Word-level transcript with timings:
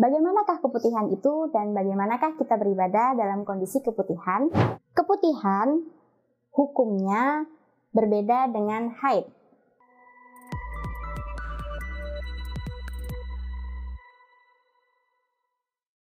Bagaimanakah 0.00 0.64
keputihan 0.64 1.12
itu 1.12 1.52
dan 1.52 1.76
bagaimanakah 1.76 2.32
kita 2.40 2.56
beribadah 2.56 3.12
dalam 3.20 3.44
kondisi 3.44 3.84
keputihan? 3.84 4.48
Keputihan 4.96 5.76
hukumnya 6.56 7.44
berbeda 7.92 8.48
dengan 8.48 8.96
haid. 8.96 9.28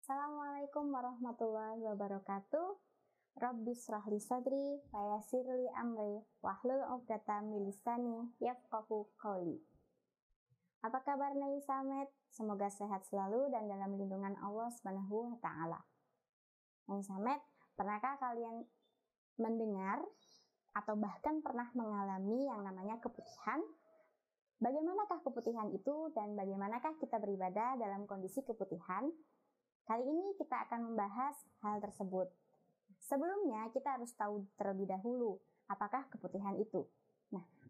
Assalamualaikum 0.03 0.91
warahmatullahi 0.91 1.87
wabarakatuh. 1.87 2.67
Rabbi 3.39 3.71
srahli 3.71 4.19
sadri 4.19 4.83
wa 4.91 5.15
yassirli 5.15 5.71
amri 5.79 6.27
wahlul 6.43 6.83
'uqdatam 6.91 7.55
min 7.55 7.71
lisani 7.71 8.35
yafqahu 8.43 9.07
qawli. 9.23 9.76
Apa 10.85 11.01
kabar 11.01 11.33
Nai 11.33 11.61
Samet? 11.65 12.09
Semoga 12.29 12.69
sehat 12.69 13.07
selalu 13.09 13.49
dan 13.49 13.65
dalam 13.71 13.97
lindungan 13.97 14.37
Allah 14.43 14.69
Subhanahu 14.77 15.33
wa 15.33 15.39
taala. 15.41 15.81
Nai 16.91 17.01
Samet, 17.01 17.41
pernahkah 17.79 18.21
kalian 18.21 18.67
mendengar 19.41 20.05
atau 20.77 20.93
bahkan 20.97 21.41
pernah 21.41 21.73
mengalami 21.73 22.45
yang 22.45 22.61
namanya 22.61 23.01
keputihan? 23.01 23.61
Bagaimanakah 24.57 25.21
keputihan 25.21 25.69
itu 25.73 26.13
dan 26.17 26.33
bagaimanakah 26.37 26.97
kita 27.01 27.21
beribadah 27.21 27.77
dalam 27.77 28.09
kondisi 28.09 28.41
keputihan? 28.45 29.09
Kali 29.85 30.05
ini 30.05 30.33
kita 30.41 30.67
akan 30.69 30.93
membahas 30.93 31.37
hal 31.65 31.81
tersebut. 31.81 32.29
Sebelumnya 33.01 33.69
kita 33.71 34.01
harus 34.01 34.11
tahu 34.17 34.49
terlebih 34.57 34.89
dahulu 34.89 35.39
apakah 35.69 36.09
keputihan 36.11 36.57
itu. 36.59 36.89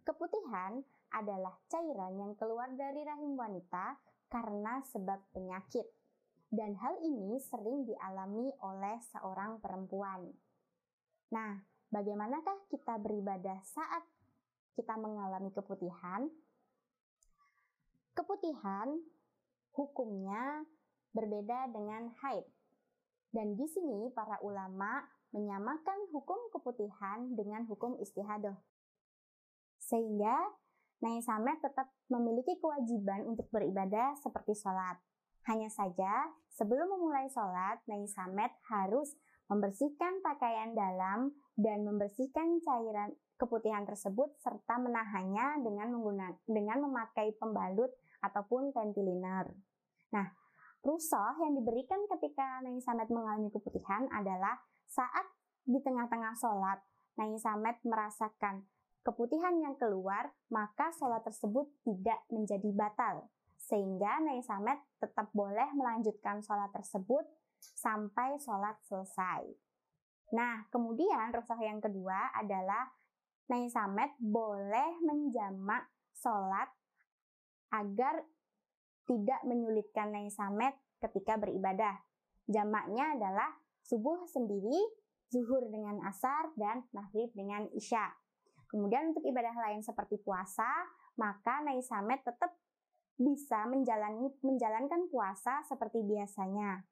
Keputihan 0.06 0.86
adalah 1.10 1.58
cairan 1.66 2.14
yang 2.14 2.32
keluar 2.38 2.70
dari 2.78 3.02
rahim 3.02 3.34
wanita 3.34 3.98
karena 4.30 4.78
sebab 4.86 5.18
penyakit. 5.34 5.82
Dan 6.46 6.78
hal 6.78 6.94
ini 7.02 7.42
sering 7.42 7.82
dialami 7.82 8.54
oleh 8.62 9.02
seorang 9.10 9.58
perempuan. 9.58 10.30
Nah, 11.34 11.58
bagaimanakah 11.90 12.70
kita 12.70 13.02
beribadah 13.02 13.58
saat 13.66 14.06
kita 14.78 14.94
mengalami 14.94 15.50
keputihan? 15.50 16.30
Keputihan 18.14 19.02
hukumnya 19.74 20.62
berbeda 21.10 21.66
dengan 21.74 22.14
haid. 22.22 22.46
Dan 23.34 23.58
di 23.58 23.66
sini 23.66 24.06
para 24.14 24.38
ulama 24.38 25.02
menyamakan 25.34 26.14
hukum 26.14 26.38
keputihan 26.54 27.34
dengan 27.34 27.66
hukum 27.66 27.98
istihadah. 27.98 28.54
Sehingga 29.86 30.34
Nai 30.98 31.22
Samet 31.22 31.62
tetap 31.62 31.86
memiliki 32.10 32.58
kewajiban 32.58 33.22
untuk 33.30 33.46
beribadah 33.54 34.18
seperti 34.18 34.58
sholat. 34.58 34.98
Hanya 35.46 35.70
saja, 35.70 36.34
sebelum 36.50 36.90
memulai 36.90 37.30
sholat, 37.30 37.78
Nai 37.86 38.02
Samet 38.10 38.50
harus 38.66 39.14
membersihkan 39.46 40.18
pakaian 40.26 40.74
dalam 40.74 41.30
dan 41.54 41.86
membersihkan 41.86 42.58
cairan 42.66 43.14
keputihan 43.38 43.86
tersebut 43.86 44.34
serta 44.42 44.80
menahannya 44.80 45.62
dengan 45.62 45.94
menggunakan 45.94 46.40
dengan 46.50 46.82
memakai 46.88 47.36
pembalut 47.38 47.94
ataupun 48.26 48.74
ventiliner. 48.74 49.54
Nah, 50.10 50.26
rusoh 50.82 51.38
yang 51.44 51.54
diberikan 51.54 52.00
ketika 52.16 52.64
Nai 52.66 52.82
Samet 52.82 53.06
mengalami 53.12 53.52
keputihan 53.54 54.10
adalah 54.10 54.58
saat 54.90 55.30
di 55.62 55.78
tengah-tengah 55.78 56.34
sholat, 56.34 56.82
Nai 57.20 57.38
Samet 57.38 57.78
merasakan 57.86 58.66
keputihan 59.06 59.54
yang 59.62 59.78
keluar, 59.78 60.34
maka 60.50 60.90
sholat 60.98 61.22
tersebut 61.22 61.70
tidak 61.86 62.18
menjadi 62.26 62.66
batal. 62.74 63.30
Sehingga 63.54 64.18
Nai 64.18 64.42
Samet 64.42 64.82
tetap 64.98 65.30
boleh 65.30 65.70
melanjutkan 65.78 66.42
sholat 66.42 66.74
tersebut 66.74 67.22
sampai 67.62 68.34
sholat 68.42 68.74
selesai. 68.90 69.46
Nah, 70.34 70.66
kemudian 70.74 71.30
rusak 71.30 71.62
yang 71.62 71.78
kedua 71.78 72.34
adalah 72.34 72.90
Nai 73.46 73.70
Samet 73.70 74.10
boleh 74.18 74.98
menjamak 75.06 75.86
sholat 76.18 76.66
agar 77.70 78.26
tidak 79.06 79.40
menyulitkan 79.46 80.10
Nai 80.10 80.26
Samet 80.34 80.74
ketika 80.98 81.38
beribadah. 81.38 82.02
Jamaknya 82.50 83.14
adalah 83.14 83.54
subuh 83.86 84.26
sendiri, 84.26 84.78
zuhur 85.30 85.62
dengan 85.70 86.02
asar, 86.10 86.50
dan 86.58 86.82
maghrib 86.90 87.30
dengan 87.38 87.70
isya. 87.70 88.10
Kemudian 88.76 89.16
untuk 89.16 89.24
ibadah 89.24 89.56
lain 89.56 89.80
seperti 89.80 90.20
puasa, 90.20 90.68
maka 91.16 91.64
Nai 91.64 91.80
Samet 91.80 92.20
tetap 92.20 92.52
bisa 93.16 93.64
menjalani, 93.64 94.28
menjalankan 94.44 95.08
puasa 95.08 95.64
seperti 95.64 96.04
biasanya. 96.04 96.84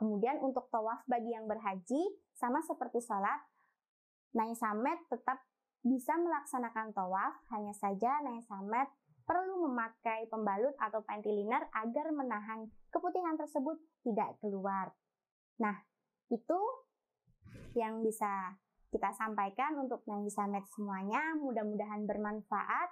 Kemudian 0.00 0.40
untuk 0.40 0.72
tawaf 0.72 1.04
bagi 1.04 1.36
yang 1.36 1.44
berhaji, 1.44 2.00
sama 2.32 2.64
seperti 2.64 3.04
sholat, 3.04 3.36
Nai 4.32 4.56
Samet 4.56 4.96
tetap 5.12 5.44
bisa 5.84 6.16
melaksanakan 6.16 6.96
tawaf, 6.96 7.36
hanya 7.52 7.76
saja 7.76 8.24
Nai 8.24 8.40
Samet 8.48 8.88
perlu 9.28 9.68
memakai 9.68 10.24
pembalut 10.32 10.72
atau 10.80 11.04
pentiliner 11.04 11.68
agar 11.76 12.08
menahan 12.16 12.64
keputihan 12.88 13.36
tersebut 13.36 13.76
tidak 14.08 14.40
keluar. 14.40 14.96
Nah, 15.60 15.84
itu 16.32 16.58
yang 17.76 18.00
bisa 18.00 18.56
kita 18.90 19.14
sampaikan 19.14 19.78
untuk 19.78 20.02
Nai 20.10 20.26
Samet 20.28 20.66
semuanya. 20.74 21.38
Mudah-mudahan 21.38 22.04
bermanfaat 22.04 22.90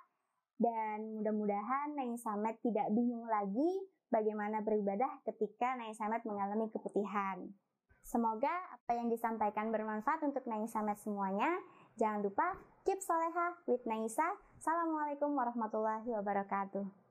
dan 0.59 1.19
mudah-mudahan 1.19 1.99
Nai 1.99 2.15
Samet 2.19 2.59
tidak 2.63 2.91
bingung 2.95 3.27
lagi 3.27 3.71
bagaimana 4.09 4.63
beribadah 4.63 5.23
ketika 5.27 5.75
Nai 5.75 5.93
Samet 5.95 6.23
mengalami 6.23 6.71
keputihan. 6.71 7.43
Semoga 8.07 8.51
apa 8.73 8.97
yang 8.97 9.13
disampaikan 9.13 9.69
bermanfaat 9.69 10.25
untuk 10.25 10.47
Nai 10.49 10.65
Samet 10.71 10.97
semuanya. 11.03 11.51
Jangan 11.99 12.25
lupa 12.25 12.57
keep 12.87 13.03
soleha 13.03 13.59
with 13.67 13.85
Naisa. 13.85 14.25
Assalamualaikum 14.57 15.35
warahmatullahi 15.35 16.09
wabarakatuh. 16.09 17.08